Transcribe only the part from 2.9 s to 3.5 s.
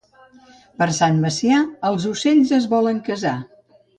casar.